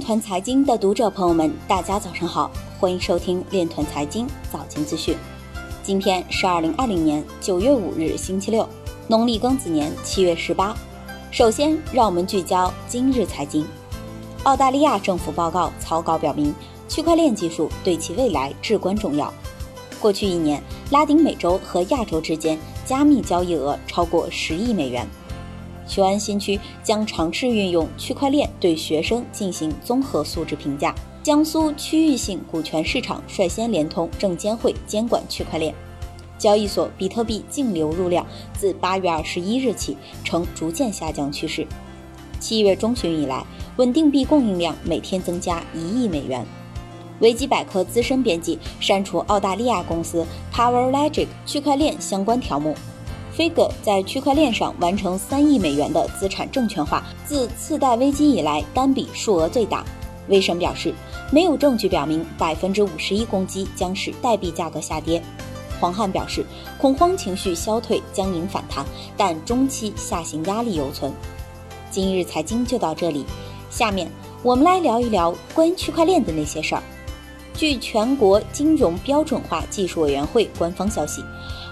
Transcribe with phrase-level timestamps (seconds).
[0.00, 5.16] 团财经的读者朋友们，大家早上好，欢迎收听链团财经早间资讯。
[5.82, 8.68] 今天是二零二零年九月五日，星期六，
[9.08, 10.74] 农历庚子年七月十八。
[11.30, 13.66] 首先，让我们聚焦今日财经。
[14.44, 16.54] 澳大利亚政府报告草稿表明，
[16.88, 19.32] 区块链技术对其未来至关重要。
[20.00, 25.06] 过去一年，拉丁美洲和亚洲之间加密交易额超过十亿美元。
[25.88, 30.94] 雄安新区将尝试运用区块链对学生进行综合素质评价。
[31.22, 35.74] 江苏区域性股权市场率先联通证监会监管区块链。
[36.38, 38.24] 交易所比特币净流入量
[38.56, 41.66] 自八月二十一日起呈逐渐下降趋势。
[42.38, 43.44] 七月中旬以来，
[43.76, 46.46] 稳定币供应量每天增加一亿美元。
[47.18, 50.24] 维基百科资深编辑删除澳大利亚公司
[50.54, 52.76] Power Logic 区块链相关条目。
[53.38, 59.84] Figure 在区块链上完成三亿美元的资产证券化，自次贷危机以来单笔数额最大。
[60.26, 60.92] 威神表示，
[61.30, 65.22] 没有证据表明百分之五十一攻击将使代币价格下跌。
[65.78, 66.44] 黄汉表示，
[66.78, 68.84] 恐慌情绪消退将引反弹，
[69.16, 71.12] 但中期下行压力犹存。
[71.92, 73.24] 今日财经就到这里，
[73.70, 74.10] 下面
[74.42, 76.82] 我们来聊一聊关于区块链的那些事儿。
[77.58, 81.24] 据全国金融标准化技术委员会官方消息。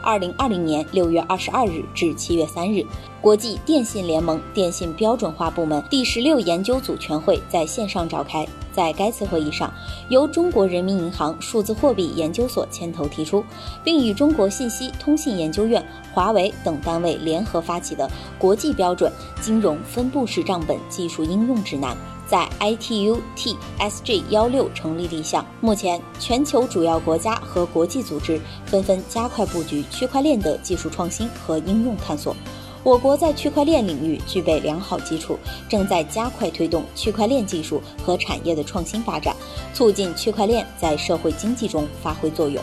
[0.03, 2.85] 二零二零年六月二十二日至七月三日，
[3.21, 8.45] 国际电信联盟电信标准化部门第十六研究组全会在线上召开。
[8.73, 9.73] 在该次会议上，
[10.09, 13.45] 由中国人民银行数字货币研究所牵头提出，
[13.85, 21.97] 并与中国信息通信研究院、华为等单位联合发起的国际标准金融分布式账本技术应用指南。
[22.27, 32.35] 在 ITU T SG 幺六成立立项，目前全球主要国家和国际组织纷纷加快布局区块链的技术创新和应用探索。
[32.83, 35.37] 我国在区块链领域具备良好基础，
[35.69, 39.35] 正在加快推动区块链技术和产业的创新发展，
[39.75, 42.63] 促进区块链在社会经济中发挥作用。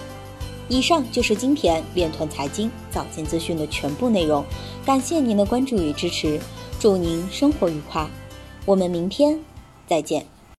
[0.70, 4.46] 以上就是今天链团财经早间资讯的全部内容，
[4.86, 6.40] 感谢您的关注与支持，
[6.80, 8.08] 祝您生活愉快，
[8.66, 9.38] 我们明天。
[9.88, 10.33] 再见。